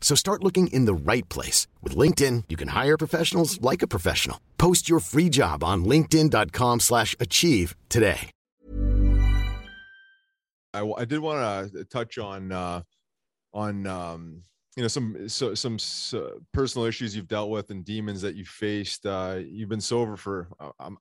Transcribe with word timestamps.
So 0.00 0.14
start 0.14 0.42
looking 0.42 0.68
in 0.68 0.86
the 0.86 0.94
right 0.94 1.28
place. 1.28 1.66
With 1.82 1.94
LinkedIn, 1.94 2.44
you 2.48 2.56
can 2.56 2.68
hire 2.68 2.96
professionals 2.96 3.60
like 3.60 3.82
a 3.82 3.86
professional. 3.86 4.40
Post 4.56 4.88
your 4.88 5.00
free 5.00 5.28
job 5.28 5.62
on 5.62 5.84
linkedin.com 5.84 6.80
slash 6.80 7.14
achieve 7.20 7.76
today. 7.90 8.30
I, 10.74 10.82
I 10.98 11.04
did 11.04 11.18
want 11.18 11.72
to 11.72 11.84
touch 11.84 12.18
on, 12.18 12.52
uh, 12.52 12.82
on, 13.52 13.86
um, 13.86 14.42
you 14.76 14.82
know, 14.82 14.88
some, 14.88 15.28
so, 15.28 15.54
some 15.54 15.78
so 15.78 16.40
personal 16.52 16.86
issues 16.86 17.16
you've 17.16 17.26
dealt 17.26 17.50
with 17.50 17.70
and 17.70 17.84
demons 17.84 18.20
that 18.22 18.36
you 18.36 18.44
faced. 18.44 19.06
Uh, 19.06 19.40
you've 19.44 19.68
been 19.68 19.80
sober 19.80 20.16
for 20.16 20.48
uh, 20.60 20.70
um, 20.78 20.98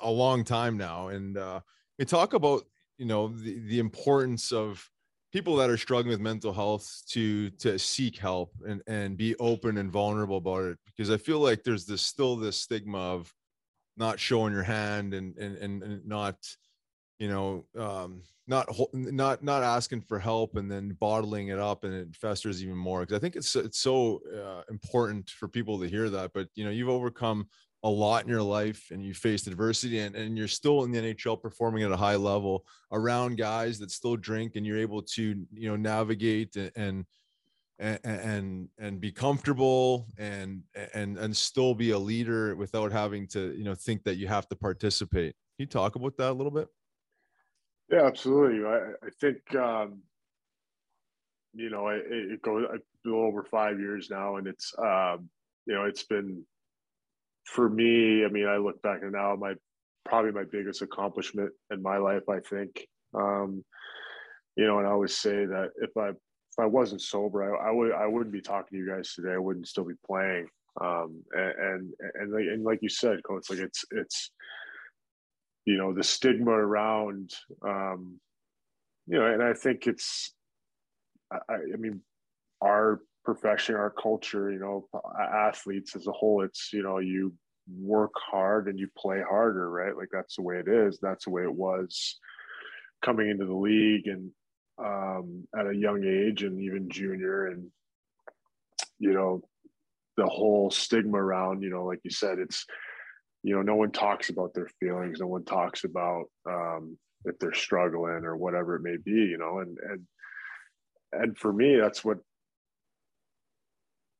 a 0.00 0.10
long 0.10 0.44
time 0.44 0.76
now. 0.76 1.08
And, 1.08 1.36
uh, 1.36 1.60
we 1.98 2.04
talk 2.04 2.32
about, 2.32 2.64
you 2.96 3.06
know, 3.06 3.28
the, 3.28 3.58
the 3.60 3.78
importance 3.78 4.50
of, 4.50 4.88
people 5.32 5.56
that 5.56 5.70
are 5.70 5.76
struggling 5.76 6.10
with 6.10 6.20
mental 6.20 6.52
health 6.52 7.02
to 7.08 7.50
to 7.50 7.78
seek 7.78 8.16
help 8.16 8.52
and 8.66 8.82
and 8.86 9.16
be 9.16 9.36
open 9.36 9.78
and 9.78 9.90
vulnerable 9.90 10.38
about 10.38 10.64
it 10.64 10.78
because 10.86 11.10
i 11.10 11.16
feel 11.16 11.38
like 11.40 11.62
there's 11.62 11.86
this 11.86 12.02
still 12.02 12.36
this 12.36 12.56
stigma 12.56 12.98
of 12.98 13.32
not 13.96 14.18
showing 14.18 14.52
your 14.52 14.62
hand 14.62 15.14
and 15.14 15.36
and 15.36 15.56
and, 15.58 16.06
not 16.06 16.36
you 17.18 17.28
know 17.28 17.64
um 17.78 18.22
not 18.46 18.66
not 18.94 19.44
not 19.44 19.62
asking 19.62 20.00
for 20.00 20.18
help 20.18 20.56
and 20.56 20.70
then 20.70 20.96
bottling 20.98 21.48
it 21.48 21.58
up 21.58 21.84
and 21.84 21.94
it 21.94 22.16
festers 22.16 22.62
even 22.64 22.76
more. 22.76 23.00
Because 23.00 23.16
i 23.16 23.20
think 23.20 23.36
it's 23.36 23.54
it's 23.54 23.78
so 23.78 24.20
uh, 24.34 24.62
important 24.70 25.30
for 25.30 25.46
people 25.46 25.78
to 25.78 25.88
hear 25.88 26.10
that 26.10 26.32
but 26.34 26.48
you 26.56 26.64
know 26.64 26.70
you've 26.70 26.88
overcome 26.88 27.46
a 27.82 27.88
lot 27.88 28.24
in 28.24 28.28
your 28.28 28.42
life 28.42 28.88
and 28.90 29.02
you 29.02 29.14
faced 29.14 29.46
adversity 29.46 30.00
and, 30.00 30.14
and 30.14 30.36
you're 30.36 30.48
still 30.48 30.84
in 30.84 30.90
the 30.90 31.00
NHL 31.00 31.40
performing 31.40 31.82
at 31.82 31.90
a 31.90 31.96
high 31.96 32.16
level 32.16 32.64
around 32.92 33.38
guys 33.38 33.78
that 33.78 33.90
still 33.90 34.16
drink 34.16 34.56
and 34.56 34.66
you're 34.66 34.78
able 34.78 35.02
to, 35.02 35.46
you 35.52 35.68
know, 35.68 35.76
navigate 35.76 36.56
and, 36.56 37.06
and, 37.78 37.98
and, 38.04 38.68
and 38.78 39.00
be 39.00 39.10
comfortable 39.10 40.06
and, 40.18 40.62
and, 40.92 41.16
and 41.16 41.34
still 41.34 41.74
be 41.74 41.92
a 41.92 41.98
leader 41.98 42.54
without 42.54 42.92
having 42.92 43.26
to, 43.28 43.54
you 43.56 43.64
know, 43.64 43.74
think 43.74 44.04
that 44.04 44.16
you 44.16 44.28
have 44.28 44.46
to 44.48 44.56
participate. 44.56 45.34
Can 45.56 45.64
you 45.64 45.66
talk 45.66 45.96
about 45.96 46.16
that 46.18 46.32
a 46.32 46.34
little 46.34 46.52
bit? 46.52 46.68
Yeah, 47.90 48.04
absolutely. 48.04 48.64
I, 48.66 48.90
I 49.02 49.10
think, 49.20 49.38
um, 49.54 50.02
you 51.54 51.70
know, 51.70 51.88
it, 51.88 52.04
it 52.06 52.42
goes 52.42 52.64
a 52.64 53.08
little 53.08 53.24
over 53.24 53.42
five 53.42 53.80
years 53.80 54.10
now 54.10 54.36
and 54.36 54.46
it's, 54.46 54.74
um, 54.78 55.30
you 55.66 55.74
know, 55.74 55.84
it's 55.84 56.04
been 56.04 56.44
for 57.44 57.68
me, 57.68 58.24
I 58.24 58.28
mean, 58.28 58.46
I 58.46 58.56
look 58.56 58.80
back 58.82 59.02
and 59.02 59.12
now 59.12 59.36
my 59.36 59.54
probably 60.04 60.32
my 60.32 60.44
biggest 60.50 60.82
accomplishment 60.82 61.50
in 61.70 61.82
my 61.82 61.98
life, 61.98 62.28
I 62.28 62.40
think. 62.40 62.86
Um, 63.14 63.64
you 64.56 64.66
know, 64.66 64.78
and 64.78 64.86
I 64.86 64.90
always 64.90 65.16
say 65.16 65.44
that 65.46 65.70
if 65.76 65.96
I 65.96 66.10
if 66.10 66.58
I 66.58 66.66
wasn't 66.66 67.02
sober, 67.02 67.56
I, 67.56 67.68
I 67.68 67.72
would 67.72 67.92
I 67.92 68.06
wouldn't 68.06 68.32
be 68.32 68.40
talking 68.40 68.78
to 68.78 68.84
you 68.84 68.90
guys 68.90 69.14
today. 69.14 69.32
I 69.32 69.38
wouldn't 69.38 69.68
still 69.68 69.84
be 69.84 69.94
playing. 70.06 70.48
Um, 70.80 71.22
and 71.32 71.54
and 71.58 71.94
and 72.14 72.32
like, 72.32 72.44
and 72.44 72.64
like 72.64 72.78
you 72.82 72.88
said, 72.88 73.22
coach, 73.24 73.50
like 73.50 73.58
it's 73.58 73.84
it's 73.90 74.30
you 75.64 75.76
know 75.76 75.92
the 75.92 76.02
stigma 76.02 76.52
around 76.52 77.32
um, 77.66 78.20
you 79.06 79.18
know, 79.18 79.26
and 79.26 79.42
I 79.42 79.52
think 79.54 79.86
it's 79.86 80.34
I, 81.32 81.38
I 81.48 81.76
mean 81.76 82.00
our 82.62 83.00
profession, 83.24 83.74
our 83.74 83.90
culture, 83.90 84.50
you 84.50 84.58
know, 84.58 84.86
athletes 85.20 85.94
as 85.96 86.06
a 86.06 86.12
whole, 86.12 86.42
it's, 86.42 86.72
you 86.72 86.82
know, 86.82 86.98
you 86.98 87.32
work 87.78 88.12
hard 88.16 88.68
and 88.68 88.78
you 88.78 88.88
play 88.96 89.20
harder, 89.28 89.70
right? 89.70 89.96
Like 89.96 90.08
that's 90.12 90.36
the 90.36 90.42
way 90.42 90.56
it 90.56 90.68
is. 90.68 90.98
That's 91.00 91.24
the 91.24 91.30
way 91.30 91.42
it 91.42 91.54
was 91.54 92.18
coming 93.02 93.30
into 93.30 93.46
the 93.46 93.54
league 93.54 94.06
and 94.06 94.30
um, 94.78 95.46
at 95.58 95.66
a 95.66 95.76
young 95.76 96.04
age 96.04 96.42
and 96.42 96.60
even 96.60 96.90
junior. 96.90 97.46
And, 97.46 97.70
you 98.98 99.12
know, 99.12 99.42
the 100.16 100.26
whole 100.26 100.70
stigma 100.70 101.18
around, 101.18 101.62
you 101.62 101.70
know, 101.70 101.84
like 101.84 102.00
you 102.02 102.10
said, 102.10 102.38
it's, 102.38 102.66
you 103.42 103.54
know, 103.54 103.62
no 103.62 103.76
one 103.76 103.90
talks 103.90 104.28
about 104.28 104.52
their 104.54 104.68
feelings. 104.80 105.20
No 105.20 105.26
one 105.26 105.44
talks 105.44 105.84
about 105.84 106.24
um, 106.48 106.98
if 107.24 107.38
they're 107.38 107.54
struggling 107.54 108.24
or 108.24 108.36
whatever 108.36 108.76
it 108.76 108.82
may 108.82 108.96
be, 108.96 109.12
you 109.12 109.38
know, 109.38 109.60
and, 109.60 109.78
and, 109.88 110.06
and 111.12 111.38
for 111.38 111.52
me, 111.52 111.76
that's 111.76 112.04
what 112.04 112.18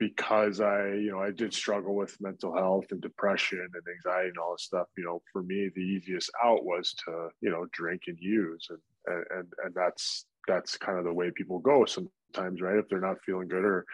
because 0.00 0.62
I, 0.62 0.94
you 0.94 1.12
know, 1.12 1.20
I 1.20 1.30
did 1.30 1.52
struggle 1.52 1.94
with 1.94 2.20
mental 2.20 2.56
health 2.56 2.86
and 2.90 3.02
depression 3.02 3.60
and 3.60 3.82
anxiety 3.96 4.30
and 4.30 4.38
all 4.38 4.52
this 4.52 4.64
stuff. 4.64 4.88
You 4.96 5.04
know, 5.04 5.22
for 5.30 5.42
me, 5.42 5.70
the 5.76 5.82
easiest 5.82 6.30
out 6.42 6.64
was 6.64 6.94
to, 7.04 7.28
you 7.42 7.50
know, 7.50 7.66
drink 7.70 8.04
and 8.06 8.18
use, 8.18 8.66
and 8.70 9.24
and 9.30 9.46
and 9.62 9.74
that's 9.74 10.24
that's 10.48 10.78
kind 10.78 10.98
of 10.98 11.04
the 11.04 11.12
way 11.12 11.30
people 11.30 11.58
go 11.58 11.84
sometimes, 11.84 12.62
right? 12.62 12.78
If 12.78 12.88
they're 12.88 12.98
not 12.98 13.22
feeling 13.24 13.46
good 13.46 13.62
or 13.62 13.84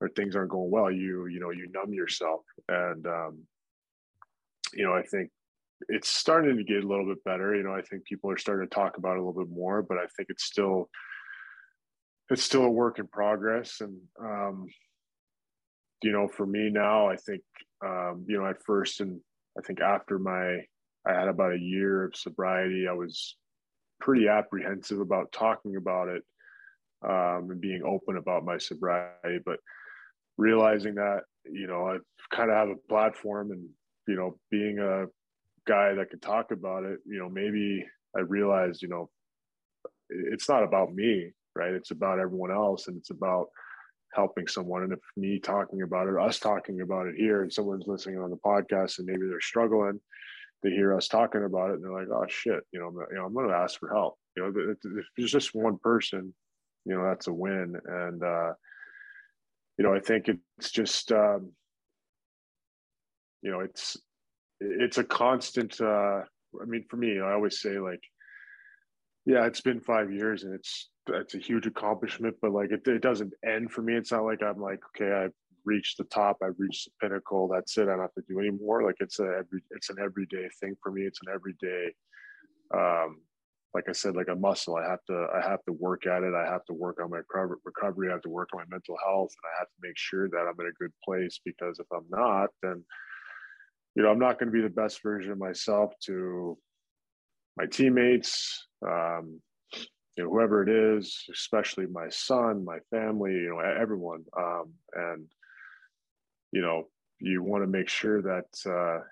or 0.00 0.08
things 0.08 0.34
aren't 0.34 0.50
going 0.50 0.72
well, 0.72 0.90
you 0.90 1.26
you 1.28 1.38
know, 1.38 1.50
you 1.50 1.70
numb 1.72 1.94
yourself, 1.94 2.42
and 2.68 3.06
um, 3.06 3.38
you 4.74 4.84
know, 4.84 4.92
I 4.92 5.02
think 5.02 5.30
it's 5.88 6.08
starting 6.08 6.56
to 6.56 6.64
get 6.64 6.82
a 6.82 6.88
little 6.88 7.06
bit 7.06 7.22
better. 7.22 7.54
You 7.54 7.62
know, 7.62 7.74
I 7.74 7.82
think 7.82 8.04
people 8.04 8.28
are 8.28 8.38
starting 8.38 8.68
to 8.68 8.74
talk 8.74 8.98
about 8.98 9.16
it 9.16 9.20
a 9.20 9.24
little 9.24 9.44
bit 9.44 9.54
more, 9.54 9.82
but 9.82 9.98
I 9.98 10.06
think 10.16 10.30
it's 10.30 10.44
still 10.44 10.90
it's 12.28 12.42
still 12.42 12.64
a 12.64 12.70
work 12.70 12.98
in 12.98 13.06
progress 13.06 13.80
and 13.80 13.96
um, 14.20 14.66
you 16.02 16.12
know, 16.12 16.28
for 16.28 16.46
me 16.46 16.70
now, 16.70 17.08
I 17.08 17.16
think, 17.16 17.42
um, 17.84 18.24
you 18.28 18.38
know, 18.38 18.46
at 18.46 18.62
first 18.64 19.00
and 19.00 19.20
I 19.58 19.62
think 19.62 19.80
after 19.80 20.18
my, 20.18 20.58
I 21.06 21.12
had 21.12 21.28
about 21.28 21.52
a 21.54 21.60
year 21.60 22.04
of 22.04 22.16
sobriety, 22.16 22.86
I 22.88 22.92
was 22.92 23.36
pretty 24.00 24.28
apprehensive 24.28 25.00
about 25.00 25.32
talking 25.32 25.76
about 25.76 26.08
it 26.08 26.22
um, 27.04 27.50
and 27.50 27.60
being 27.60 27.82
open 27.84 28.16
about 28.16 28.44
my 28.44 28.58
sobriety. 28.58 29.38
But 29.44 29.60
realizing 30.36 30.96
that, 30.96 31.20
you 31.44 31.66
know, 31.66 31.86
I 31.88 31.98
kind 32.34 32.50
of 32.50 32.56
have 32.56 32.68
a 32.68 32.88
platform 32.88 33.50
and, 33.52 33.68
you 34.08 34.16
know, 34.16 34.38
being 34.50 34.78
a 34.78 35.06
guy 35.66 35.94
that 35.94 36.10
could 36.10 36.22
talk 36.22 36.50
about 36.50 36.84
it, 36.84 36.98
you 37.06 37.18
know, 37.18 37.28
maybe 37.28 37.84
I 38.16 38.20
realized, 38.20 38.82
you 38.82 38.88
know, 38.88 39.10
it's 40.10 40.48
not 40.48 40.62
about 40.62 40.94
me, 40.94 41.32
right? 41.54 41.72
It's 41.72 41.90
about 41.90 42.18
everyone 42.18 42.50
else, 42.50 42.88
and 42.88 42.96
it's 42.96 43.10
about 43.10 43.46
helping 44.14 44.46
someone. 44.46 44.82
And 44.84 44.92
if 44.92 45.00
me 45.16 45.38
talking 45.38 45.82
about 45.82 46.08
it, 46.08 46.16
us 46.16 46.38
talking 46.38 46.80
about 46.80 47.06
it 47.06 47.14
here, 47.16 47.42
and 47.42 47.52
someone's 47.52 47.86
listening 47.86 48.18
on 48.18 48.30
the 48.30 48.36
podcast, 48.36 48.98
and 48.98 49.06
maybe 49.06 49.26
they're 49.28 49.40
struggling, 49.40 50.00
they 50.62 50.70
hear 50.70 50.96
us 50.96 51.08
talking 51.08 51.44
about 51.44 51.70
it, 51.70 51.74
and 51.74 51.84
they're 51.84 51.92
like, 51.92 52.08
"Oh 52.10 52.26
shit," 52.28 52.64
you 52.72 52.80
know, 52.80 52.90
you 53.10 53.16
know, 53.16 53.26
I'm 53.26 53.34
going 53.34 53.48
to 53.48 53.54
ask 53.54 53.78
for 53.78 53.90
help. 53.90 54.18
You 54.36 54.42
know, 54.42 54.72
if 54.72 55.06
there's 55.16 55.30
just 55.30 55.54
one 55.54 55.78
person, 55.78 56.34
you 56.84 56.96
know, 56.96 57.04
that's 57.04 57.26
a 57.26 57.32
win. 57.32 57.76
And 57.86 58.22
uh, 58.22 58.52
you 59.78 59.84
know, 59.84 59.94
I 59.94 60.00
think 60.00 60.28
it's 60.58 60.70
just, 60.70 61.12
um, 61.12 61.52
you 63.42 63.50
know, 63.50 63.60
it's 63.60 63.96
it's 64.60 64.98
a 64.98 65.04
constant. 65.04 65.80
Uh, 65.80 66.22
I 66.60 66.64
mean, 66.66 66.84
for 66.88 66.96
me, 66.96 67.20
I 67.20 67.32
always 67.32 67.60
say 67.60 67.78
like, 67.78 68.02
yeah, 69.26 69.44
it's 69.46 69.60
been 69.60 69.80
five 69.80 70.12
years, 70.12 70.44
and 70.44 70.54
it's 70.54 70.88
it's 71.08 71.34
a 71.34 71.38
huge 71.38 71.66
accomplishment, 71.66 72.36
but 72.40 72.52
like 72.52 72.70
it, 72.70 72.86
it 72.86 73.02
doesn't 73.02 73.32
end 73.44 73.70
for 73.70 73.82
me. 73.82 73.94
It's 73.94 74.12
not 74.12 74.24
like 74.24 74.42
I'm 74.42 74.60
like, 74.60 74.80
okay, 74.94 75.12
I've 75.12 75.32
reached 75.64 75.98
the 75.98 76.04
top, 76.04 76.38
I've 76.42 76.58
reached 76.58 76.86
the 76.86 77.06
pinnacle. 77.06 77.48
That's 77.48 77.76
it. 77.78 77.82
I 77.82 77.92
don't 77.92 78.00
have 78.00 78.14
to 78.14 78.22
do 78.28 78.40
anymore. 78.40 78.82
Like 78.82 78.96
it's 79.00 79.18
a 79.20 79.24
every 79.24 79.62
it's 79.70 79.90
an 79.90 79.96
everyday 80.02 80.48
thing 80.60 80.74
for 80.82 80.92
me. 80.92 81.02
It's 81.02 81.20
an 81.26 81.32
everyday 81.34 81.92
um 82.74 83.20
like 83.74 83.88
I 83.88 83.92
said, 83.92 84.14
like 84.14 84.28
a 84.28 84.36
muscle. 84.36 84.76
I 84.76 84.88
have 84.88 85.04
to 85.08 85.26
I 85.34 85.40
have 85.40 85.62
to 85.64 85.72
work 85.72 86.06
at 86.06 86.22
it. 86.22 86.32
I 86.32 86.46
have 86.46 86.64
to 86.66 86.72
work 86.72 87.00
on 87.02 87.10
my 87.10 87.18
recovery. 87.64 88.08
I 88.08 88.12
have 88.12 88.22
to 88.22 88.28
work 88.28 88.50
on 88.54 88.60
my 88.60 88.66
mental 88.70 88.96
health, 89.04 89.32
and 89.32 89.50
I 89.50 89.58
have 89.58 89.66
to 89.66 89.74
make 89.82 89.98
sure 89.98 90.28
that 90.28 90.46
I'm 90.48 90.60
in 90.60 90.68
a 90.68 90.78
good 90.82 90.92
place. 91.04 91.40
Because 91.44 91.80
if 91.80 91.86
I'm 91.92 92.06
not, 92.08 92.50
then 92.62 92.84
you 93.96 94.04
know 94.04 94.10
I'm 94.10 94.20
not 94.20 94.38
going 94.38 94.52
to 94.52 94.56
be 94.56 94.62
the 94.62 94.68
best 94.68 95.02
version 95.02 95.32
of 95.32 95.38
myself 95.38 95.92
to 96.04 96.56
my 97.56 97.66
teammates, 97.66 98.66
um, 98.86 99.40
you 100.16 100.24
know, 100.24 100.30
whoever 100.30 100.62
it 100.62 100.68
is, 100.68 101.24
especially 101.32 101.86
my 101.86 102.08
son, 102.08 102.64
my 102.64 102.78
family, 102.90 103.32
you 103.32 103.50
know, 103.50 103.58
everyone. 103.58 104.24
Um, 104.36 104.72
and, 104.94 105.26
you 106.52 106.62
know, 106.62 106.84
you 107.18 107.42
want 107.42 107.64
to 107.64 107.66
make 107.66 107.88
sure 107.88 108.22
that, 108.22 108.46
uh, 108.66 109.02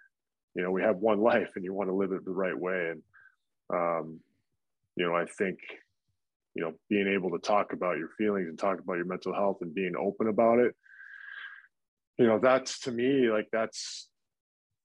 you 0.54 0.62
know, 0.62 0.70
we 0.70 0.82
have 0.82 0.96
one 0.96 1.20
life 1.20 1.52
and 1.56 1.64
you 1.64 1.72
want 1.72 1.88
to 1.88 1.94
live 1.94 2.12
it 2.12 2.24
the 2.24 2.30
right 2.30 2.56
way. 2.56 2.90
And, 2.90 3.02
um, 3.72 4.20
you 4.96 5.06
know, 5.06 5.16
I 5.16 5.24
think, 5.24 5.58
you 6.54 6.62
know, 6.62 6.74
being 6.88 7.08
able 7.08 7.30
to 7.30 7.38
talk 7.38 7.72
about 7.72 7.98
your 7.98 8.10
feelings 8.18 8.48
and 8.48 8.58
talk 8.58 8.78
about 8.78 8.96
your 8.96 9.06
mental 9.06 9.34
health 9.34 9.58
and 9.62 9.74
being 9.74 9.94
open 9.98 10.28
about 10.28 10.58
it, 10.58 10.76
you 12.18 12.26
know, 12.26 12.38
that's 12.38 12.80
to 12.80 12.92
me, 12.92 13.30
like 13.30 13.48
that's, 13.50 14.08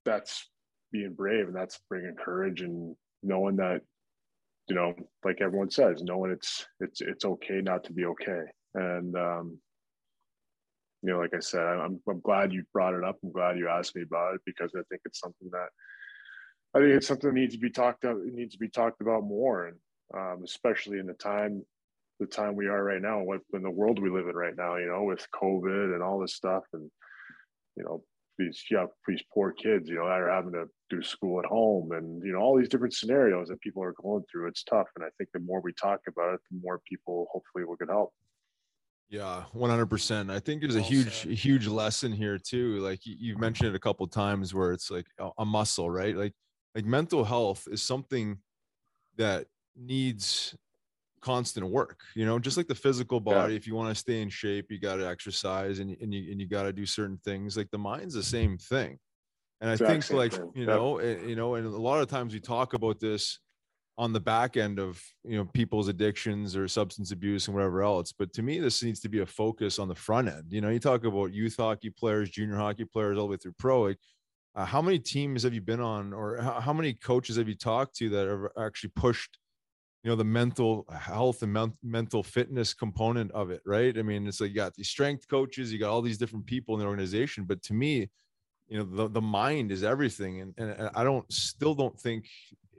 that's 0.04 0.48
being 0.90 1.12
brave 1.12 1.46
and 1.46 1.54
that's 1.54 1.78
bringing 1.88 2.16
courage 2.16 2.62
and 2.62 2.96
knowing 3.22 3.56
that 3.56 3.82
you 4.68 4.74
know, 4.74 4.94
like 5.24 5.40
everyone 5.40 5.70
says, 5.70 6.02
knowing 6.02 6.30
it's 6.30 6.66
it's 6.80 7.00
it's 7.00 7.24
okay 7.24 7.60
not 7.60 7.84
to 7.84 7.92
be 7.92 8.04
okay. 8.04 8.42
And 8.74 9.16
um, 9.16 9.58
you 11.02 11.12
know, 11.12 11.18
like 11.18 11.34
I 11.34 11.40
said, 11.40 11.62
I'm 11.62 12.00
I'm 12.08 12.20
glad 12.20 12.52
you 12.52 12.64
brought 12.72 12.94
it 12.94 13.04
up. 13.04 13.16
I'm 13.22 13.32
glad 13.32 13.58
you 13.58 13.68
asked 13.68 13.96
me 13.96 14.02
about 14.02 14.34
it 14.34 14.40
because 14.44 14.72
I 14.74 14.82
think 14.88 15.02
it's 15.04 15.20
something 15.20 15.48
that 15.52 15.68
I 16.74 16.80
think 16.80 16.92
it's 16.92 17.06
something 17.06 17.30
that 17.30 17.40
needs 17.40 17.54
to 17.54 17.60
be 17.60 17.70
talked 17.70 18.04
about. 18.04 18.18
It 18.18 18.34
needs 18.34 18.52
to 18.52 18.58
be 18.58 18.68
talked 18.68 19.00
about 19.00 19.24
more, 19.24 19.66
and 19.68 19.76
um, 20.14 20.42
especially 20.44 20.98
in 20.98 21.06
the 21.06 21.14
time 21.14 21.64
the 22.20 22.26
time 22.26 22.56
we 22.56 22.66
are 22.66 22.82
right 22.82 23.00
now, 23.00 23.22
what 23.22 23.40
in 23.54 23.62
the 23.62 23.70
world 23.70 24.02
we 24.02 24.10
live 24.10 24.28
in 24.28 24.34
right 24.34 24.56
now, 24.56 24.76
you 24.76 24.88
know, 24.88 25.04
with 25.04 25.26
COVID 25.40 25.94
and 25.94 26.02
all 26.02 26.18
this 26.18 26.34
stuff, 26.34 26.64
and 26.72 26.90
you 27.76 27.84
know, 27.84 28.02
these 28.38 28.64
yeah 28.70 28.86
these 29.06 29.22
poor 29.32 29.52
kids 29.52 29.88
you 29.88 29.96
know 29.96 30.04
that 30.04 30.20
are 30.20 30.30
having 30.30 30.52
to 30.52 30.64
do 30.90 31.02
school 31.02 31.38
at 31.40 31.46
home 31.46 31.92
and 31.92 32.22
you 32.24 32.32
know 32.32 32.38
all 32.38 32.56
these 32.56 32.68
different 32.68 32.94
scenarios 32.94 33.48
that 33.48 33.60
people 33.60 33.82
are 33.82 33.94
going 34.02 34.22
through 34.30 34.46
it's 34.48 34.62
tough. 34.64 34.86
And 34.96 35.04
i 35.04 35.08
think 35.18 35.30
the 35.32 35.40
more 35.40 35.60
we 35.60 35.72
talk 35.74 36.00
about 36.08 36.34
it 36.34 36.40
the 36.50 36.58
more 36.62 36.80
people 36.88 37.26
hopefully 37.32 37.64
will 37.64 37.76
get 37.76 37.88
help. 37.88 38.12
Yeah 39.10 39.44
100% 39.54 40.30
i 40.30 40.38
think 40.38 40.60
there's 40.60 40.76
a 40.76 40.80
huge 40.80 41.26
a 41.26 41.34
huge 41.34 41.66
lesson 41.66 42.12
here 42.12 42.38
too. 42.38 42.78
Like 42.78 43.00
you've 43.04 43.38
mentioned 43.40 43.70
it 43.70 43.74
a 43.76 43.80
couple 43.80 44.06
times 44.06 44.54
where 44.54 44.72
it's 44.72 44.90
like 44.90 45.06
a 45.38 45.44
muscle 45.44 45.90
right? 45.90 46.16
Like 46.16 46.34
like 46.74 46.84
mental 46.84 47.24
health 47.24 47.66
is 47.70 47.82
something 47.82 48.38
that 49.16 49.46
needs 49.76 50.54
constant 51.20 51.66
work 51.66 52.00
you 52.14 52.26
know 52.26 52.38
just 52.38 52.56
like 52.56 52.68
the 52.68 52.74
physical 52.74 53.20
body 53.20 53.52
yeah. 53.52 53.56
if 53.56 53.66
you 53.66 53.74
want 53.74 53.88
to 53.88 53.94
stay 53.94 54.22
in 54.22 54.28
shape 54.28 54.66
you 54.70 54.78
got 54.78 54.96
to 54.96 55.06
exercise 55.06 55.78
and, 55.78 55.96
and 56.00 56.12
you 56.12 56.30
and 56.30 56.40
you 56.40 56.46
got 56.46 56.64
to 56.64 56.72
do 56.72 56.86
certain 56.86 57.18
things 57.24 57.56
like 57.56 57.70
the 57.70 57.78
mind's 57.78 58.14
the 58.14 58.22
same 58.22 58.56
thing 58.58 58.98
and 59.60 59.70
i 59.70 59.72
exactly. 59.72 60.00
think 60.00 60.12
like 60.12 60.54
you 60.54 60.66
know 60.66 61.00
yep. 61.00 61.22
you 61.26 61.36
know 61.36 61.54
and 61.54 61.66
a 61.66 61.70
lot 61.70 62.00
of 62.00 62.08
times 62.08 62.32
we 62.32 62.40
talk 62.40 62.74
about 62.74 63.00
this 63.00 63.38
on 63.98 64.12
the 64.12 64.20
back 64.20 64.56
end 64.56 64.78
of 64.78 65.02
you 65.24 65.36
know 65.36 65.44
people's 65.44 65.88
addictions 65.88 66.56
or 66.56 66.68
substance 66.68 67.10
abuse 67.10 67.48
and 67.48 67.54
whatever 67.54 67.82
else 67.82 68.12
but 68.16 68.32
to 68.32 68.42
me 68.42 68.60
this 68.60 68.82
needs 68.82 69.00
to 69.00 69.08
be 69.08 69.20
a 69.20 69.26
focus 69.26 69.78
on 69.78 69.88
the 69.88 69.94
front 69.94 70.28
end 70.28 70.44
you 70.50 70.60
know 70.60 70.68
you 70.68 70.78
talk 70.78 71.04
about 71.04 71.32
youth 71.32 71.56
hockey 71.56 71.90
players 71.90 72.30
junior 72.30 72.56
hockey 72.56 72.84
players 72.84 73.18
all 73.18 73.26
the 73.26 73.32
way 73.32 73.36
through 73.36 73.54
pro 73.58 73.82
like 73.82 73.98
uh, 74.54 74.64
how 74.64 74.80
many 74.80 74.98
teams 74.98 75.42
have 75.42 75.52
you 75.54 75.60
been 75.60 75.80
on 75.80 76.12
or 76.12 76.40
how, 76.40 76.60
how 76.60 76.72
many 76.72 76.92
coaches 76.92 77.36
have 77.36 77.48
you 77.48 77.54
talked 77.54 77.94
to 77.94 78.08
that 78.08 78.26
have 78.26 78.66
actually 78.66 78.90
pushed 78.96 79.38
you 80.02 80.10
know 80.10 80.16
the 80.16 80.24
mental 80.24 80.86
health 80.96 81.42
and 81.42 81.52
men- 81.52 81.76
mental 81.82 82.22
fitness 82.22 82.74
component 82.74 83.30
of 83.32 83.50
it 83.50 83.60
right? 83.66 83.98
I 83.98 84.02
mean 84.02 84.26
it's 84.26 84.40
like 84.40 84.50
you 84.50 84.56
got 84.56 84.74
these 84.74 84.88
strength 84.88 85.28
coaches 85.28 85.72
you 85.72 85.78
got 85.78 85.90
all 85.90 86.02
these 86.02 86.18
different 86.18 86.46
people 86.46 86.74
in 86.74 86.80
the 86.80 86.86
organization 86.86 87.44
but 87.44 87.62
to 87.62 87.74
me 87.74 88.08
you 88.68 88.78
know 88.78 88.84
the, 88.84 89.08
the 89.08 89.20
mind 89.20 89.72
is 89.72 89.82
everything 89.82 90.40
and, 90.42 90.54
and 90.58 90.90
i 90.94 91.02
don't 91.02 91.30
still 91.32 91.74
don't 91.74 91.98
think 91.98 92.26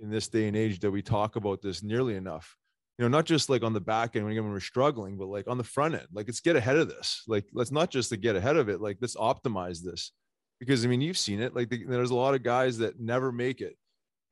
in 0.02 0.10
this 0.10 0.28
day 0.28 0.48
and 0.48 0.56
age 0.56 0.80
that 0.80 0.92
we 0.92 1.02
talk 1.02 1.36
about 1.36 1.62
this 1.62 1.84
nearly 1.84 2.16
enough. 2.16 2.56
You 2.98 3.04
know 3.04 3.10
not 3.10 3.26
just 3.26 3.50
like 3.50 3.64
on 3.64 3.74
the 3.74 3.80
back 3.80 4.16
end 4.16 4.26
when 4.26 4.52
we're 4.52 4.60
struggling 4.60 5.18
but 5.18 5.28
like 5.28 5.48
on 5.48 5.58
the 5.58 5.64
front 5.64 5.94
end 5.96 6.08
like 6.12 6.28
let's 6.28 6.42
get 6.42 6.58
ahead 6.58 6.76
of 6.76 6.90
this. 6.90 7.24
Like 7.28 7.46
let's 7.54 7.72
not 7.72 7.90
just 7.90 8.10
to 8.10 8.18
get 8.18 8.36
ahead 8.36 8.58
of 8.58 8.68
it 8.68 8.82
like 8.82 8.98
let's 9.00 9.16
optimize 9.16 9.82
this. 9.82 10.12
Because 10.60 10.84
i 10.84 10.90
mean 10.90 11.00
you've 11.00 11.18
seen 11.18 11.40
it 11.40 11.56
like 11.56 11.70
the, 11.70 11.86
there's 11.86 12.12
a 12.12 12.16
lot 12.16 12.36
of 12.36 12.44
guys 12.44 12.78
that 12.80 13.00
never 13.00 13.32
make 13.32 13.62
it 13.62 13.78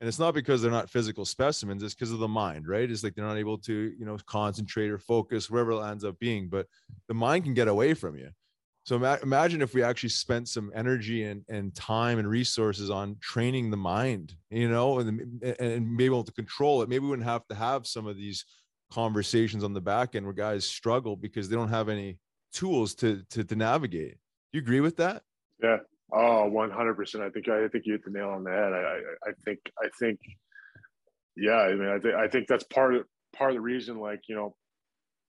and 0.00 0.06
it's 0.06 0.18
not 0.18 0.34
because 0.34 0.62
they're 0.62 0.70
not 0.70 0.90
physical 0.90 1.24
specimens 1.24 1.82
it's 1.82 1.94
because 1.94 2.12
of 2.12 2.18
the 2.18 2.28
mind 2.28 2.68
right? 2.68 2.90
It's 2.90 3.02
like 3.02 3.14
they're 3.14 3.24
not 3.24 3.38
able 3.38 3.58
to 3.58 3.94
you 3.98 4.04
know 4.04 4.18
concentrate 4.26 4.90
or 4.90 4.98
focus 4.98 5.50
wherever 5.50 5.72
it 5.72 5.84
ends 5.84 6.04
up 6.04 6.18
being 6.18 6.48
but 6.48 6.66
the 7.08 7.14
mind 7.14 7.44
can 7.44 7.54
get 7.54 7.68
away 7.68 7.94
from 7.94 8.16
you. 8.16 8.30
So 8.84 8.96
imagine 9.22 9.60
if 9.60 9.74
we 9.74 9.82
actually 9.82 10.08
spent 10.08 10.48
some 10.48 10.72
energy 10.74 11.24
and, 11.24 11.44
and 11.50 11.74
time 11.74 12.18
and 12.18 12.26
resources 12.26 12.88
on 12.88 13.16
training 13.20 13.70
the 13.70 13.76
mind 13.76 14.34
you 14.50 14.68
know 14.68 15.00
and, 15.00 15.42
and 15.42 15.96
be 15.96 16.04
able 16.04 16.24
to 16.24 16.32
control 16.32 16.82
it. 16.82 16.88
Maybe 16.88 17.00
we 17.00 17.10
wouldn't 17.10 17.28
have 17.28 17.46
to 17.48 17.54
have 17.54 17.86
some 17.86 18.06
of 18.06 18.16
these 18.16 18.44
conversations 18.90 19.62
on 19.64 19.74
the 19.74 19.80
back 19.80 20.14
end 20.14 20.24
where 20.24 20.32
guys 20.34 20.64
struggle 20.64 21.16
because 21.16 21.48
they 21.48 21.56
don't 21.56 21.68
have 21.68 21.88
any 21.88 22.18
tools 22.52 22.94
to 22.96 23.22
to, 23.30 23.44
to 23.44 23.56
navigate. 23.56 24.16
You 24.52 24.60
agree 24.60 24.80
with 24.80 24.96
that? 24.96 25.22
Yeah 25.62 25.78
Oh, 26.12 26.46
one 26.46 26.70
hundred 26.70 26.94
percent. 26.94 27.24
I 27.24 27.30
think 27.30 27.48
I 27.48 27.68
think 27.68 27.84
you 27.86 27.92
hit 27.92 28.04
the 28.04 28.10
nail 28.10 28.30
on 28.30 28.44
the 28.44 28.50
head. 28.50 28.72
I, 28.72 28.78
I, 28.78 29.30
I 29.30 29.32
think 29.44 29.58
I 29.78 29.88
think 29.98 30.18
yeah. 31.36 31.58
I 31.58 31.74
mean, 31.74 31.88
I 31.88 31.98
think 31.98 32.14
I 32.14 32.28
think 32.28 32.48
that's 32.48 32.64
part 32.64 32.94
of 32.94 33.04
part 33.36 33.50
of 33.50 33.56
the 33.56 33.60
reason. 33.60 33.98
Like 33.98 34.20
you 34.28 34.34
know, 34.34 34.56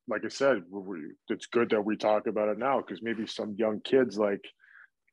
like 0.07 0.23
I 0.25 0.29
said, 0.29 0.63
we, 0.69 0.99
it's 1.29 1.47
good 1.47 1.69
that 1.71 1.83
we 1.83 1.97
talk 1.97 2.27
about 2.27 2.49
it 2.49 2.57
now 2.57 2.79
because 2.79 3.01
maybe 3.01 3.27
some 3.27 3.55
young 3.57 3.81
kids 3.81 4.17
like, 4.17 4.41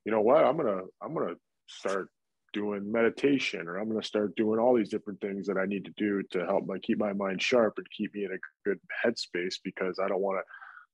you 0.05 0.13
know 0.13 0.21
what, 0.21 0.45
I'm 0.45 0.57
gonna 0.57 0.83
I'm 1.03 1.15
gonna 1.15 1.35
start 1.69 2.09
doing 2.53 2.91
meditation 2.91 3.67
or 3.69 3.77
I'm 3.77 3.89
gonna 3.89 4.03
start 4.03 4.37
doing 4.37 4.61
all 4.61 4.75
these 4.77 4.89
different 4.89 5.21
things 5.21 5.47
that 5.49 5.59
I 5.59 5.67
need 5.67 5.85
to 5.87 5.93
do 5.97 6.23
to 6.31 6.47
help 6.47 6.65
my 6.67 6.79
keep 6.79 6.99
my 6.99 7.13
mind 7.13 7.43
sharp 7.43 7.75
and 7.77 7.87
keep 7.97 8.15
me 8.15 8.25
in 8.25 8.31
a 8.31 8.69
good 8.69 8.79
headspace 9.05 9.57
because 9.65 9.99
I 10.03 10.09
don't 10.09 10.23
want 10.23 10.39
to, 10.39 10.45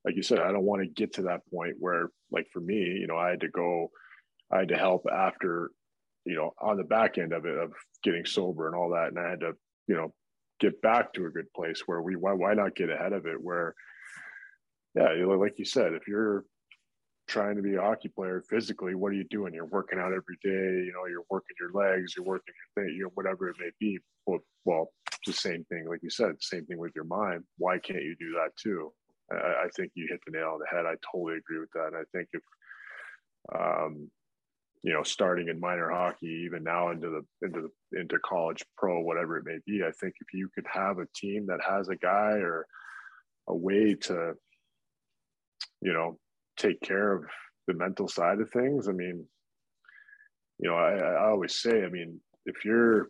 like 0.05 0.17
you 0.17 0.23
said, 0.23 0.39
I 0.39 0.51
don't 0.51 0.65
want 0.65 0.83
to 0.83 0.89
get 0.89 1.13
to 1.15 1.23
that 1.23 1.43
point 1.53 1.77
where, 1.79 2.09
like 2.31 2.47
for 2.53 2.61
me, 2.61 2.77
you 2.77 3.07
know, 3.07 3.17
I 3.17 3.31
had 3.31 3.41
to 3.43 3.49
go 3.49 3.91
I 4.53 4.61
had 4.61 4.69
to 4.69 4.77
help 4.77 5.07
after, 5.13 5.71
you 6.25 6.37
know, 6.37 6.53
on 6.61 6.77
the 6.77 6.85
back 6.85 7.19
end 7.19 7.33
of 7.33 7.47
it 7.47 7.57
of 7.57 7.73
getting 8.03 8.27
sober 8.27 8.67
and 8.67 8.77
all 8.77 8.91
that. 8.91 9.09
And 9.09 9.19
I 9.19 9.31
had 9.31 9.41
to, 9.41 9.53
you 9.87 9.95
know, 9.95 10.13
get 10.61 10.81
back 10.83 11.13
to 11.15 11.27
a 11.27 11.31
good 11.31 11.53
place 11.55 11.83
where 11.87 12.03
we 12.03 12.15
why 12.15 12.33
why 12.33 12.55
not 12.55 12.77
get 12.77 12.91
ahead 12.91 13.13
of 13.13 13.27
it 13.27 13.41
where 13.41 13.75
yeah, 14.95 15.09
like 15.37 15.59
you 15.59 15.65
said, 15.65 15.95
if 15.95 16.07
you're 16.07 16.45
trying 17.27 17.57
to 17.57 17.63
be 17.63 17.77
a 17.77 17.81
hockey 17.81 18.09
player 18.09 18.43
physically, 18.49 18.95
what 18.95 19.09
are 19.13 19.17
you 19.17 19.25
doing? 19.31 19.55
You're 19.55 19.65
working 19.67 19.99
out 19.99 20.13
every 20.13 20.37
day, 20.43 20.85
you 20.85 20.93
know, 20.95 21.07
you're 21.09 21.25
working 21.31 21.57
your 21.59 21.73
legs, 21.73 22.15
you're 22.15 22.27
working 22.27 22.53
your 22.77 22.85
thing, 22.85 22.95
you 22.95 23.05
know, 23.05 23.11
whatever 23.15 23.49
it 23.49 23.57
may 23.59 23.71
be. 23.81 23.99
Well, 24.27 24.41
well, 24.65 24.93
the 25.27 25.33
same 25.33 25.65
thing, 25.65 25.89
like 25.89 26.01
you 26.03 26.11
said, 26.11 26.35
same 26.41 26.67
thing 26.67 26.79
with 26.79 26.93
your 26.95 27.05
mind. 27.05 27.45
Why 27.57 27.79
can't 27.79 28.03
you 28.03 28.17
do 28.19 28.33
that 28.33 28.55
too? 28.57 28.93
I, 29.33 29.65
I 29.65 29.69
think 29.75 29.93
you 29.95 30.07
hit 30.11 30.21
the 30.27 30.33
nail 30.33 30.51
on 30.55 30.59
the 30.59 30.67
head. 30.67 30.85
I 30.85 30.95
totally 31.11 31.39
agree 31.39 31.59
with 31.59 31.71
that. 31.75 31.89
And 31.89 31.97
I 31.97 32.05
think 32.13 32.29
if 32.33 32.43
um, 33.55 34.11
you 34.83 34.93
know, 34.93 35.03
starting 35.03 35.49
in 35.49 35.61
minor 35.61 35.91
hockey, 35.91 36.43
even 36.45 36.65
now 36.65 36.91
into 36.91 37.09
the 37.09 37.47
into 37.47 37.69
the 37.91 38.01
into 38.01 38.19
college 38.25 38.65
pro, 38.77 39.01
whatever 39.01 39.37
it 39.37 39.45
may 39.47 39.59
be. 39.67 39.83
I 39.85 39.93
think 39.93 40.15
if 40.21 40.35
you 40.35 40.49
could 40.55 40.67
have 40.71 40.99
a 40.99 41.07
team 41.15 41.47
that 41.47 41.61
has 41.67 41.89
a 41.89 41.97
guy 41.97 42.33
or 42.33 42.67
a 43.49 43.55
way 43.55 43.95
to, 43.95 44.35
you 45.81 45.93
know, 45.93 46.19
take 46.57 46.81
care 46.81 47.13
of 47.13 47.25
the 47.69 47.75
mental 47.75 48.09
side 48.09 48.41
of 48.41 48.51
things. 48.51 48.89
I 48.89 48.93
mean, 48.93 49.25
you 50.59 50.69
know, 50.69 50.77
I, 50.77 50.95
I 50.95 51.31
always 51.31 51.55
say, 51.61 51.85
I 51.85 51.89
mean, 51.89 52.21
if 52.47 52.65
you're, 52.65 53.09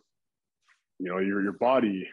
you 0.99 1.09
know, 1.09 1.17
your 1.17 1.41
your 1.41 1.53
body, 1.53 2.07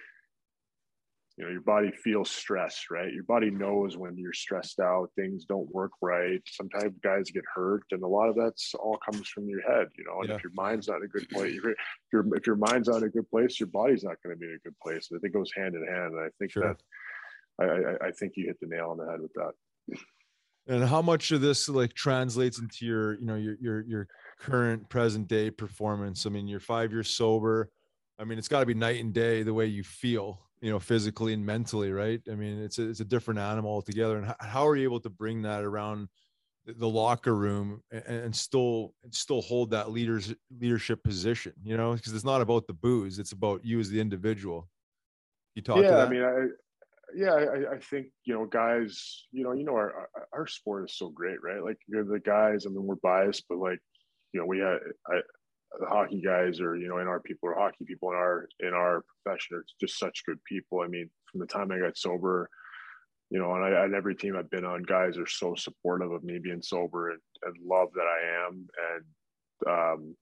you 1.40 1.46
know 1.46 1.52
your 1.52 1.62
body 1.62 1.90
feels 1.90 2.30
stress 2.30 2.84
right? 2.90 3.12
Your 3.12 3.24
body 3.24 3.50
knows 3.50 3.96
when 3.96 4.18
you're 4.18 4.34
stressed 4.34 4.78
out 4.78 5.08
things 5.16 5.46
don't 5.46 5.72
work 5.74 5.92
right. 6.02 6.42
Sometimes 6.46 6.98
guys 7.02 7.30
get 7.30 7.44
hurt 7.52 7.82
and 7.92 8.02
a 8.02 8.06
lot 8.06 8.28
of 8.28 8.36
that's 8.36 8.74
all 8.74 8.98
comes 8.98 9.26
from 9.28 9.48
your 9.48 9.62
head 9.62 9.88
you 9.96 10.04
know? 10.04 10.20
And 10.20 10.28
yeah. 10.28 10.34
if 10.34 10.42
your 10.42 10.52
mind's 10.54 10.88
not 10.88 10.98
in 10.98 11.04
a 11.04 11.08
good 11.08 11.28
place 11.30 11.54
if, 11.56 11.64
your 12.12 12.36
if 12.36 12.46
your 12.46 12.56
mind's 12.56 12.88
not 12.88 12.98
in 12.98 13.04
a 13.04 13.08
good 13.08 13.28
place 13.30 13.58
your 13.58 13.68
body's 13.68 14.04
not 14.04 14.16
going 14.22 14.36
to 14.36 14.38
be 14.38 14.46
in 14.46 14.54
a 14.62 14.68
good 14.68 14.78
place. 14.82 15.08
And 15.10 15.18
i 15.18 15.20
think 15.20 15.34
it 15.34 15.38
goes 15.38 15.50
hand 15.56 15.74
in 15.74 15.86
hand 15.86 16.12
and 16.12 16.20
i 16.20 16.28
think 16.38 16.52
sure. 16.52 16.76
that 17.58 17.64
I, 17.64 18.06
I 18.06 18.08
i 18.08 18.10
think 18.10 18.34
you 18.36 18.46
hit 18.46 18.60
the 18.60 18.66
nail 18.66 18.90
on 18.90 18.98
the 18.98 19.10
head 19.10 19.20
with 19.22 19.32
that. 19.34 19.52
And 20.66 20.84
how 20.84 21.00
much 21.00 21.32
of 21.32 21.40
this 21.40 21.70
like 21.70 21.94
translates 21.94 22.58
into 22.58 22.84
your 22.84 23.18
you 23.18 23.24
know 23.24 23.36
your 23.36 23.56
your 23.60 23.80
your 23.86 24.08
current 24.38 24.88
present 24.90 25.26
day 25.26 25.50
performance? 25.50 26.26
I 26.26 26.28
mean 26.28 26.46
you're 26.46 26.60
five 26.60 26.92
years 26.92 27.08
sober. 27.08 27.70
I 28.18 28.24
mean 28.24 28.38
it's 28.38 28.46
got 28.46 28.60
to 28.60 28.66
be 28.66 28.74
night 28.74 29.00
and 29.02 29.14
day 29.14 29.42
the 29.42 29.54
way 29.54 29.66
you 29.66 29.82
feel 29.82 30.42
you 30.60 30.70
know, 30.70 30.78
physically 30.78 31.32
and 31.32 31.44
mentally, 31.44 31.90
right? 31.90 32.20
I 32.30 32.34
mean, 32.34 32.62
it's 32.62 32.78
a, 32.78 32.88
it's 32.88 33.00
a 33.00 33.04
different 33.04 33.40
animal 33.40 33.70
altogether. 33.70 34.18
And 34.18 34.34
how 34.40 34.66
are 34.66 34.76
you 34.76 34.84
able 34.84 35.00
to 35.00 35.10
bring 35.10 35.42
that 35.42 35.64
around 35.64 36.08
the 36.66 36.88
locker 36.88 37.34
room 37.34 37.82
and, 37.90 38.04
and 38.04 38.36
still 38.36 38.94
and 39.02 39.14
still 39.14 39.40
hold 39.40 39.70
that 39.70 39.90
leaders 39.90 40.34
leadership 40.58 41.02
position? 41.02 41.54
You 41.64 41.76
know, 41.76 41.94
because 41.94 42.14
it's 42.14 42.24
not 42.24 42.42
about 42.42 42.66
the 42.66 42.74
booze; 42.74 43.18
it's 43.18 43.32
about 43.32 43.64
you 43.64 43.80
as 43.80 43.88
the 43.88 44.00
individual. 44.00 44.68
You 45.54 45.62
talk. 45.62 45.82
Yeah, 45.82 46.04
I 46.04 46.08
mean, 46.08 46.22
I, 46.22 46.46
yeah, 47.14 47.32
I, 47.32 47.74
I, 47.74 47.78
think 47.78 48.08
you 48.24 48.34
know, 48.34 48.44
guys. 48.44 49.26
You 49.32 49.44
know, 49.44 49.52
you 49.52 49.64
know, 49.64 49.74
our 49.74 50.10
our 50.32 50.46
sport 50.46 50.90
is 50.90 50.96
so 50.96 51.08
great, 51.08 51.42
right? 51.42 51.62
Like 51.62 51.78
you're 51.86 52.04
the 52.04 52.20
guys. 52.20 52.66
I 52.66 52.68
mean, 52.68 52.86
we're 52.86 52.96
biased, 52.96 53.44
but 53.48 53.58
like, 53.58 53.80
you 54.32 54.40
know, 54.40 54.46
we 54.46 54.58
had 54.58 54.78
I, 55.08 55.20
the 55.78 55.86
hockey 55.86 56.20
guys 56.20 56.60
or 56.60 56.76
you 56.76 56.88
know 56.88 56.98
in 56.98 57.06
our 57.06 57.20
people 57.20 57.48
or 57.48 57.58
hockey 57.58 57.84
people 57.84 58.10
in 58.10 58.16
our 58.16 58.48
in 58.60 58.74
our 58.74 59.04
profession 59.24 59.56
are 59.56 59.64
just 59.80 59.98
such 59.98 60.24
good 60.26 60.42
people. 60.44 60.80
I 60.80 60.88
mean 60.88 61.08
from 61.30 61.40
the 61.40 61.46
time 61.46 61.70
i 61.70 61.78
got 61.78 61.96
sober 61.96 62.50
you 63.30 63.38
know 63.38 63.54
and, 63.54 63.64
I, 63.64 63.96
every 63.96 64.16
team 64.16 64.34
i've 64.36 64.50
been 64.50 64.64
on 64.64 64.82
guys 64.82 65.16
are 65.16 65.28
so 65.28 65.54
supportive 65.54 66.10
of 66.10 66.24
me 66.24 66.38
being 66.42 66.62
sober 66.62 67.10
and, 67.10 67.20
and 67.44 67.54
love 67.64 67.88
that 67.94 68.06
i 68.06 68.48
am. 68.48 68.66
And 68.94 69.72
um 69.72 70.16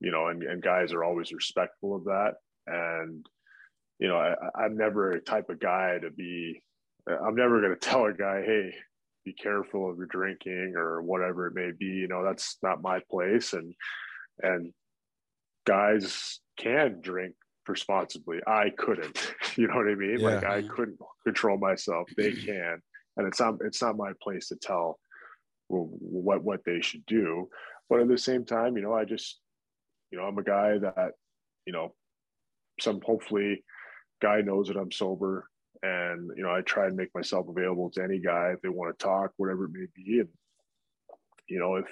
you 0.00 0.10
know 0.10 0.28
and, 0.28 0.42
and 0.42 0.62
guys 0.62 0.92
are 0.92 1.04
always 1.04 1.32
respectful 1.32 1.94
of 1.94 2.04
that. 2.04 2.34
And 2.66 3.26
you 3.98 4.08
know 4.08 4.16
I, 4.16 4.34
i'm 4.54 4.76
never 4.76 5.10
a 5.10 5.20
type 5.20 5.50
of 5.50 5.60
guy 5.60 5.98
to 6.00 6.10
be 6.10 6.62
i'm 7.08 7.34
never 7.34 7.60
going 7.60 7.74
to 7.78 7.88
tell 7.88 8.06
a 8.06 8.12
guy 8.12 8.42
hey 8.44 8.72
be 9.26 9.34
careful 9.34 9.90
of 9.90 9.98
your 9.98 10.06
drinking 10.06 10.74
or 10.76 11.02
whatever 11.02 11.48
it 11.48 11.54
may 11.54 11.72
be. 11.76 11.86
You 11.86 12.08
know 12.08 12.24
that's 12.24 12.56
not 12.62 12.80
my 12.80 13.00
place. 13.10 13.52
And 13.52 13.74
and 14.42 14.72
guys 15.66 16.40
can 16.58 17.00
drink 17.00 17.34
responsibly. 17.68 18.38
I 18.46 18.70
couldn't. 18.76 19.34
You 19.56 19.68
know 19.68 19.76
what 19.76 19.88
I 19.88 19.94
mean? 19.94 20.20
Yeah. 20.20 20.34
Like 20.34 20.44
I 20.44 20.60
couldn't 20.60 20.98
control 21.24 21.56
myself. 21.56 22.10
They 22.14 22.32
can, 22.32 22.82
and 23.16 23.26
it's 23.26 23.40
not 23.40 23.54
it's 23.62 23.80
not 23.80 23.96
my 23.96 24.12
place 24.20 24.48
to 24.48 24.56
tell 24.56 24.98
what 25.68 26.44
what 26.44 26.60
they 26.66 26.82
should 26.82 27.06
do. 27.06 27.48
But 27.88 28.00
at 28.00 28.08
the 28.08 28.18
same 28.18 28.44
time, 28.44 28.76
you 28.76 28.82
know, 28.82 28.92
I 28.92 29.06
just 29.06 29.40
you 30.10 30.18
know 30.18 30.24
I'm 30.24 30.36
a 30.36 30.42
guy 30.42 30.76
that 30.76 31.12
you 31.64 31.72
know 31.72 31.94
some 32.80 33.00
hopefully 33.02 33.64
guy 34.20 34.42
knows 34.42 34.68
that 34.68 34.76
I'm 34.76 34.92
sober 34.92 35.48
and 35.82 36.30
you 36.36 36.42
know 36.42 36.50
I 36.50 36.60
try 36.60 36.86
and 36.86 36.96
make 36.96 37.14
myself 37.14 37.46
available 37.48 37.90
to 37.92 38.02
any 38.02 38.18
guy 38.18 38.52
if 38.54 38.60
they 38.60 38.68
want 38.68 38.98
to 38.98 39.04
talk 39.04 39.32
whatever 39.36 39.64
it 39.64 39.72
may 39.72 39.86
be 39.94 40.20
and 40.20 40.28
you 41.48 41.58
know 41.58 41.76
if 41.76 41.86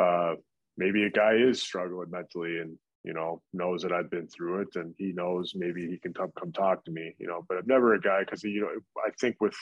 uh 0.00 0.34
maybe 0.78 1.02
a 1.02 1.10
guy 1.10 1.34
is 1.34 1.60
struggling 1.60 2.10
mentally 2.10 2.58
and 2.58 2.78
you 3.04 3.12
know 3.12 3.42
knows 3.52 3.82
that 3.82 3.92
I've 3.92 4.10
been 4.10 4.28
through 4.28 4.62
it 4.62 4.68
and 4.76 4.94
he 4.96 5.12
knows 5.12 5.52
maybe 5.54 5.86
he 5.86 5.98
can 5.98 6.14
come 6.14 6.32
come 6.38 6.52
talk 6.52 6.84
to 6.84 6.90
me 6.90 7.14
you 7.18 7.26
know 7.26 7.44
but 7.48 7.58
I'm 7.58 7.66
never 7.66 7.94
a 7.94 8.00
guy 8.00 8.20
because 8.20 8.42
you 8.42 8.60
know 8.60 8.68
I 9.04 9.10
think 9.20 9.36
with 9.40 9.56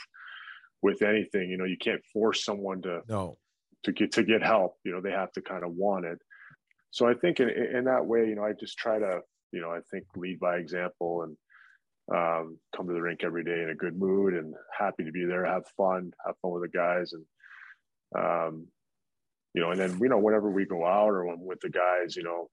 with 0.83 1.03
anything 1.03 1.51
you 1.51 1.57
know 1.57 1.65
you 1.65 1.79
can't 1.79 2.05
force 2.13 2.45
someone 2.45 2.83
to 2.83 3.01
no. 3.09 3.39
to 3.85 3.93
get 3.93 4.13
to 4.13 4.23
get 4.23 4.43
help 4.43 4.77
you 4.85 4.93
know 4.93 5.01
they 5.01 5.11
have 5.11 5.33
to 5.33 5.43
kind 5.43 5.65
of 5.65 5.73
want 5.73 6.05
it. 6.05 6.19
So 6.91 7.07
I 7.07 7.15
think 7.15 7.41
in, 7.41 7.51
in 7.51 7.85
that 7.85 8.07
way 8.07 8.27
you 8.29 8.37
know 8.37 8.45
I 8.45 8.53
just 8.53 8.79
try 8.79 8.99
to 8.99 9.21
you 9.53 9.61
know 9.61 9.71
I 9.71 9.81
think 9.91 10.05
lead 10.15 10.39
by 10.39 10.57
example 10.57 11.23
and 11.23 11.37
um, 12.15 12.59
come 12.75 12.87
to 12.87 12.93
the 12.93 13.03
rink 13.03 13.21
every 13.25 13.43
day 13.43 13.63
in 13.63 13.71
a 13.71 13.75
good 13.75 13.99
mood 13.99 14.35
and 14.35 14.55
happy 14.77 15.05
to 15.05 15.11
be 15.11 15.25
there 15.25 15.45
have 15.45 15.67
fun 15.77 16.13
have 16.25 16.37
fun 16.41 16.53
with 16.53 16.63
the 16.63 16.69
guys 16.69 17.13
and 17.13 17.25
um, 18.17 18.67
you 19.57 19.63
know, 19.63 19.71
and 19.71 19.81
then 19.81 19.99
you 19.99 20.09
know 20.11 20.19
whenever 20.19 20.51
we 20.51 20.67
go 20.67 20.87
out 20.87 21.09
or 21.09 21.35
with 21.39 21.61
the 21.61 21.71
guys, 21.71 22.15
you 22.15 22.23
know, 22.23 22.51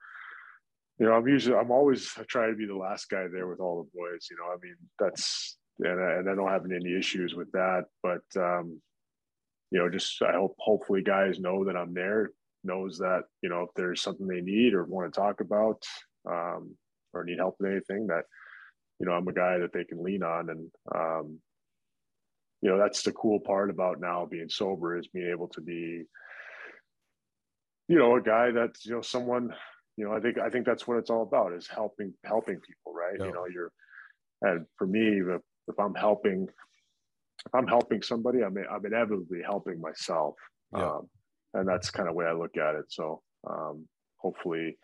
you 0.97 1.05
know, 1.05 1.11
I'm 1.11 1.27
usually 1.27 1.57
I'm 1.57 1.69
always 1.69 2.09
I 2.17 2.23
try 2.23 2.47
to 2.47 2.55
be 2.55 2.65
the 2.65 2.77
last 2.77 3.09
guy 3.09 3.25
there 3.31 3.47
with 3.47 3.59
all 3.59 3.83
the 3.83 3.99
boys. 3.99 4.29
You 4.31 4.37
know, 4.37 4.45
I 4.45 4.55
mean 4.63 4.77
that's 4.97 5.57
and 5.79 6.01
I, 6.01 6.13
and 6.13 6.29
I 6.29 6.35
don't 6.35 6.49
have 6.49 6.63
any 6.65 6.97
issues 6.97 7.35
with 7.35 7.51
that, 7.51 7.85
but 8.01 8.21
um, 8.37 8.81
you 9.69 9.79
know, 9.79 9.89
just 9.89 10.21
I 10.21 10.31
hope 10.31 10.55
hopefully 10.57 11.03
guys 11.03 11.39
know 11.39 11.65
that 11.65 11.75
I'm 11.75 11.93
there, 11.93 12.31
knows 12.63 12.97
that 12.99 13.23
you 13.41 13.49
know 13.49 13.63
if 13.63 13.69
there's 13.75 14.01
something 14.01 14.25
they 14.25 14.41
need 14.41 14.73
or 14.73 14.85
want 14.85 15.13
to 15.13 15.19
talk 15.19 15.41
about 15.41 15.83
um, 16.25 16.73
or 17.13 17.25
need 17.25 17.39
help 17.39 17.57
with 17.59 17.69
anything 17.69 18.07
that 18.07 18.23
you 19.01 19.07
know 19.07 19.11
I'm 19.11 19.27
a 19.27 19.33
guy 19.33 19.57
that 19.57 19.73
they 19.73 19.83
can 19.83 20.01
lean 20.01 20.23
on 20.23 20.49
and 20.49 20.71
um, 20.95 21.39
you 22.61 22.69
know 22.69 22.77
that's 22.77 23.03
the 23.03 23.11
cool 23.11 23.41
part 23.41 23.69
about 23.69 23.99
now 23.99 24.25
being 24.25 24.47
sober 24.47 24.97
is 24.97 25.07
being 25.07 25.29
able 25.29 25.49
to 25.49 25.59
be 25.59 26.05
you 27.87 27.97
know, 27.97 28.15
a 28.15 28.21
guy 28.21 28.51
that's, 28.51 28.85
you 28.85 28.93
know, 28.93 29.01
someone, 29.01 29.53
you 29.97 30.05
know, 30.05 30.13
I 30.13 30.19
think, 30.19 30.37
I 30.37 30.49
think 30.49 30.65
that's 30.65 30.87
what 30.87 30.97
it's 30.97 31.09
all 31.09 31.23
about 31.23 31.53
is 31.53 31.67
helping, 31.67 32.13
helping 32.23 32.59
people, 32.59 32.93
right? 32.93 33.15
Yeah. 33.19 33.25
You 33.25 33.33
know, 33.33 33.45
you're, 33.53 33.71
and 34.41 34.65
for 34.77 34.87
me, 34.87 35.21
if, 35.21 35.41
if 35.67 35.79
I'm 35.79 35.93
helping, 35.93 36.47
if 37.45 37.53
I'm 37.53 37.67
helping 37.67 38.01
somebody, 38.01 38.43
I'm, 38.43 38.55
I'm 38.71 38.85
inevitably 38.85 39.41
helping 39.45 39.81
myself. 39.81 40.35
Yeah. 40.75 40.89
Um, 40.89 41.09
and 41.53 41.67
that's 41.67 41.91
kind 41.91 42.07
of 42.07 42.15
the 42.15 42.17
way 42.17 42.25
I 42.25 42.33
look 42.33 42.57
at 42.57 42.75
it. 42.75 42.85
So, 42.89 43.21
um, 43.49 43.87
hopefully, 44.17 44.77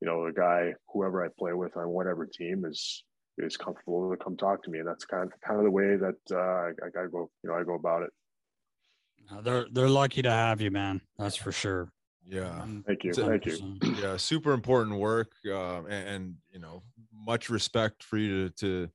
you 0.00 0.06
know, 0.06 0.26
the 0.26 0.32
guy, 0.32 0.74
whoever 0.92 1.24
I 1.24 1.28
play 1.38 1.52
with 1.52 1.76
on 1.76 1.88
whatever 1.88 2.26
team 2.26 2.64
is, 2.64 3.04
is 3.38 3.56
comfortable 3.56 4.10
to 4.10 4.16
come 4.16 4.36
talk 4.36 4.62
to 4.64 4.70
me. 4.70 4.80
And 4.80 4.88
that's 4.88 5.04
kind 5.04 5.30
of, 5.32 5.40
kind 5.40 5.58
of 5.58 5.64
the 5.64 5.70
way 5.70 5.96
that, 5.96 6.16
uh, 6.30 6.36
I, 6.36 6.68
I 6.84 6.90
gotta 6.92 7.08
go, 7.08 7.30
you 7.42 7.50
know, 7.50 7.56
I 7.56 7.64
go 7.64 7.74
about 7.74 8.02
it. 8.02 8.10
They're, 9.42 9.66
they're 9.72 9.88
lucky 9.88 10.22
to 10.22 10.30
have 10.30 10.60
you, 10.60 10.70
man. 10.70 11.00
That's 11.18 11.36
for 11.36 11.50
sure. 11.50 11.88
Yeah. 12.28 12.64
Thank 12.86 13.04
you. 13.04 13.12
Thank 13.12 13.46
you. 13.46 13.78
Yeah. 14.02 14.16
Super 14.16 14.52
important 14.52 14.98
work. 14.98 15.32
Uh, 15.46 15.84
and, 15.84 16.08
and, 16.08 16.34
you 16.50 16.58
know, 16.58 16.82
much 17.12 17.48
respect 17.48 18.02
for 18.02 18.18
you 18.18 18.48
to, 18.48 18.54
to, 18.56 18.90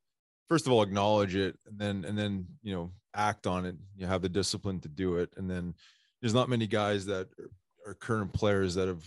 first 0.49 0.67
of 0.67 0.73
all, 0.73 0.83
acknowledge 0.83 1.35
it 1.35 1.57
and 1.65 1.79
then, 1.79 2.05
and 2.05 2.17
then, 2.17 2.45
you 2.61 2.73
know, 2.73 2.91
act 3.15 3.47
on 3.47 3.65
it. 3.65 3.75
You 3.95 4.07
have 4.07 4.21
the 4.21 4.29
discipline 4.29 4.79
to 4.81 4.89
do 4.89 5.17
it. 5.17 5.29
And 5.37 5.49
then 5.49 5.73
there's 6.21 6.33
not 6.33 6.49
many 6.49 6.67
guys 6.67 7.05
that 7.05 7.29
are, 7.39 7.91
are 7.91 7.93
current 7.95 8.33
players 8.33 8.75
that 8.75 8.87
have 8.87 9.03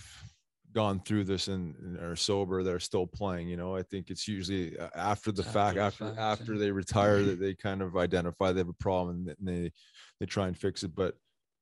gone 0.73 1.01
through 1.01 1.25
this 1.25 1.47
and, 1.49 1.77
and, 1.77 1.99
are 2.01 2.17
sober 2.17 2.63
that 2.65 2.75
are 2.75 2.81
still 2.81 3.07
playing 3.07 3.49
you 3.49 3.57
know 3.57 3.77
i 3.77 3.83
think 3.83 4.11
it's 4.11 4.27
usually 4.27 4.77
uh, 4.77 4.89
after 4.97 5.31
the 5.31 5.43
after 5.43 5.53
fact 5.53 5.77
the 5.77 5.81
after 5.81 6.05
fact, 6.07 6.19
after 6.19 6.55
yeah. 6.55 6.59
they 6.59 6.71
retire 6.73 7.23
that 7.23 7.39
they 7.39 7.55
kind 7.55 7.81
of 7.81 7.97
identify 7.97 8.51
they 8.51 8.59
have 8.59 8.69
a 8.69 8.73
problem 8.73 9.29
and 9.39 9.49
they 9.49 9.71
they 10.19 10.27
try 10.27 10.49
and 10.49 10.59
fix 10.59 10.83
it 10.83 10.93
but 10.93 11.15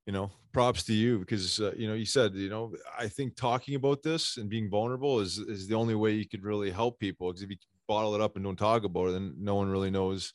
you 0.06 0.12
know 0.12 0.30
props 0.52 0.82
to 0.82 0.92
you 0.92 1.18
because 1.18 1.60
uh, 1.60 1.72
you 1.76 1.88
know 1.88 1.94
you 1.94 2.04
said 2.04 2.34
you 2.34 2.50
know 2.50 2.74
i 2.98 3.08
think 3.08 3.34
talking 3.34 3.74
about 3.74 4.02
this 4.02 4.36
and 4.36 4.50
being 4.50 4.68
vulnerable 4.68 5.20
is 5.20 5.38
is 5.38 5.66
the 5.66 5.74
only 5.74 5.94
way 5.94 6.12
you 6.12 6.28
could 6.28 6.44
really 6.44 6.70
help 6.70 6.98
people 6.98 7.28
because 7.28 7.42
if 7.42 7.50
you 7.50 7.56
bottle 7.88 8.14
it 8.14 8.20
up 8.20 8.36
and 8.36 8.44
don't 8.44 8.56
talk 8.56 8.84
about 8.84 9.08
it 9.08 9.12
then 9.12 9.34
no 9.38 9.54
one 9.54 9.68
really 9.68 9.90
knows 9.90 10.34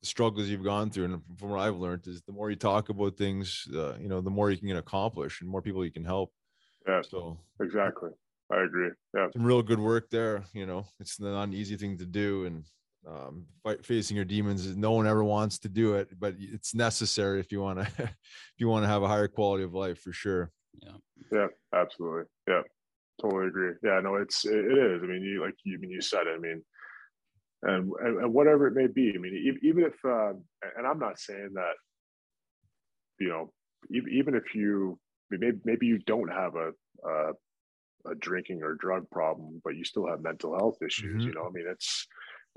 the 0.00 0.06
struggles 0.06 0.48
you've 0.48 0.64
gone 0.64 0.90
through. 0.90 1.06
And 1.06 1.22
from 1.36 1.50
what 1.50 1.60
i've 1.60 1.76
learned 1.76 2.06
is 2.06 2.22
the 2.22 2.32
more 2.32 2.50
you 2.50 2.56
talk 2.56 2.88
about 2.88 3.16
things 3.16 3.66
uh, 3.74 3.94
you 3.98 4.08
know 4.08 4.20
the 4.20 4.30
more 4.30 4.50
you 4.50 4.56
can 4.56 4.76
accomplish 4.76 5.40
and 5.40 5.50
more 5.50 5.62
people 5.62 5.84
you 5.84 5.92
can 5.92 6.04
help. 6.04 6.32
Yeah. 6.86 7.02
So 7.02 7.38
exactly. 7.60 8.10
I 8.50 8.62
agree. 8.62 8.90
Yeah. 9.14 9.28
some 9.32 9.44
real 9.44 9.62
good 9.62 9.80
work 9.80 10.10
there 10.10 10.44
you 10.52 10.66
know. 10.66 10.86
It's 11.00 11.20
not 11.20 11.44
an 11.44 11.54
easy 11.54 11.76
thing 11.76 11.98
to 11.98 12.06
do 12.06 12.44
and 12.46 12.64
um, 13.08 13.46
fight, 13.62 13.84
facing 13.84 14.16
your 14.16 14.24
demons 14.24 14.66
is 14.66 14.76
no 14.76 14.92
one 14.92 15.06
ever 15.06 15.24
wants 15.24 15.58
to 15.60 15.68
do 15.68 15.94
it 15.94 16.08
but 16.18 16.34
it's 16.38 16.74
necessary 16.74 17.40
if 17.40 17.50
you 17.50 17.60
want 17.60 17.78
to 17.78 17.86
if 18.02 18.14
you 18.58 18.68
want 18.68 18.84
to 18.84 18.88
have 18.88 19.02
a 19.02 19.08
higher 19.08 19.28
quality 19.28 19.64
of 19.64 19.74
life 19.74 20.00
for 20.00 20.12
sure. 20.12 20.50
Yeah. 20.82 20.96
Yeah 21.32 21.46
absolutely. 21.74 22.24
Yeah 22.46 22.62
totally 23.20 23.48
agree. 23.48 23.72
Yeah 23.82 24.00
no 24.02 24.16
it's 24.16 24.44
it, 24.44 24.52
it 24.54 24.78
is. 24.78 25.02
I 25.02 25.06
mean 25.06 25.22
you 25.22 25.40
like 25.40 25.54
you 25.64 25.76
I 25.76 25.80
mean 25.80 25.90
you 25.90 26.00
said 26.00 26.26
it 26.26 26.36
i 26.36 26.38
mean 26.38 26.62
and, 27.62 27.90
and, 28.00 28.18
and 28.22 28.32
whatever 28.32 28.68
it 28.68 28.74
may 28.74 28.86
be 28.86 29.12
i 29.14 29.18
mean 29.18 29.58
even 29.62 29.82
if 29.82 29.94
uh, 30.04 30.32
and 30.76 30.86
i'm 30.86 30.98
not 30.98 31.18
saying 31.18 31.50
that 31.54 31.72
you 33.18 33.28
know 33.28 33.52
even 33.90 34.34
if 34.34 34.54
you 34.54 34.98
maybe 35.30 35.58
maybe 35.64 35.86
you 35.86 35.98
don't 35.98 36.32
have 36.32 36.54
a, 36.54 36.70
a 37.08 37.32
a 38.10 38.14
drinking 38.14 38.62
or 38.62 38.74
drug 38.74 39.08
problem 39.10 39.60
but 39.64 39.76
you 39.76 39.84
still 39.84 40.06
have 40.06 40.22
mental 40.22 40.56
health 40.56 40.76
issues 40.86 41.16
mm-hmm. 41.16 41.28
you 41.28 41.34
know 41.34 41.46
i 41.46 41.50
mean 41.50 41.66
it's 41.68 42.06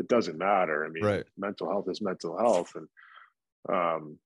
it 0.01 0.07
doesn't 0.07 0.37
matter. 0.37 0.85
I 0.85 0.89
mean, 0.89 1.05
right. 1.05 1.23
mental 1.37 1.69
health 1.69 1.85
is 1.87 2.01
mental 2.01 2.37
health, 2.37 2.73
and 2.75 2.87
um, 3.69 4.17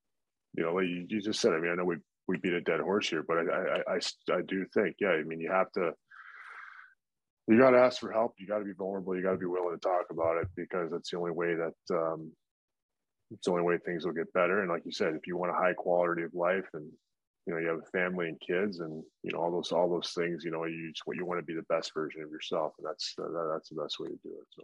you 0.53 0.63
know, 0.63 0.74
like 0.74 0.88
you, 0.88 1.05
you 1.10 1.22
just 1.22 1.41
said. 1.41 1.53
I 1.53 1.60
mean, 1.60 1.72
I 1.72 1.75
know 1.75 1.86
we 1.86 1.98
we 2.27 2.38
beat 2.38 2.53
a 2.53 2.62
dead 2.62 2.79
horse 2.79 3.10
here, 3.10 3.24
but 3.27 3.38
I, 3.38 3.41
I 3.41 3.96
I 3.96 4.38
I 4.38 4.41
do 4.48 4.65
think, 4.74 4.96
yeah. 5.00 5.10
I 5.10 5.24
mean, 5.24 5.41
you 5.41 5.51
have 5.51 5.72
to 5.74 5.91
you 7.48 7.60
got 7.60 7.72
to 7.72 7.79
ask 7.79 8.00
for 8.00 8.12
help. 8.12 8.36
You 8.39 8.48
got 8.48 8.60
to 8.60 8.65
be 8.65 8.74
vulnerable. 8.74 9.15
You 9.15 9.22
got 9.22 9.34
to 9.34 9.38
be 9.38 9.46
willing 9.46 9.75
to 9.75 9.82
talk 9.82 10.05
about 10.10 10.38
it 10.38 10.48
because 10.55 10.89
that's 10.91 11.12
the 11.12 11.17
only 11.17 11.32
way 11.32 11.55
that 11.55 11.96
um, 11.96 12.32
it's 13.32 13.46
the 13.46 13.51
only 13.51 13.63
way 13.63 13.77
things 13.77 14.05
will 14.05 14.13
get 14.13 14.34
better. 14.34 14.62
And 14.62 14.70
like 14.70 14.84
you 14.86 14.94
said, 14.94 15.13
if 15.13 15.27
you 15.27 15.38
want 15.38 15.51
a 15.51 15.55
high 15.55 15.74
quality 15.74 16.24
of 16.24 16.34
life 16.34 16.67
and 16.74 16.89
you 17.46 17.53
know 17.53 17.60
you 17.60 17.67
have 17.67 17.79
a 17.86 17.91
family 17.91 18.29
and 18.29 18.39
kids 18.39 18.79
and 18.79 19.03
you 19.24 19.32
know 19.32 19.39
all 19.39 19.51
those 19.51 19.72
all 19.72 19.89
those 19.89 20.13
things, 20.15 20.44
you 20.46 20.51
know 20.51 20.63
you 20.63 20.91
just 20.91 21.03
what 21.05 21.17
you 21.17 21.25
want 21.25 21.39
to 21.39 21.46
be 21.46 21.53
the 21.53 21.74
best 21.74 21.94
version 21.94 22.24
of 22.24 22.32
yourself, 22.32 22.74
and 22.79 22.88
that's 22.88 23.13
uh, 23.20 23.51
that's 23.51 23.70
the 23.70 23.82
best 23.82 24.00
way 24.00 24.08
to 24.08 24.20
do 24.24 24.29
it. 24.29 24.48
So. 24.55 24.63